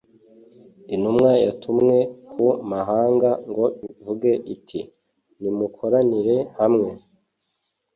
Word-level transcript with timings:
intumwa 0.93 1.31
yatumwe 1.45 1.97
ku 2.31 2.45
mahanga 2.71 3.29
ngo 3.49 3.65
ivuge 3.91 4.31
iti 4.55 4.79
nimukoranire 5.41 6.37
hamwe 6.59 6.89